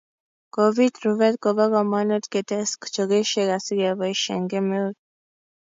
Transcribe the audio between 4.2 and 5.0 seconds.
eng kemeut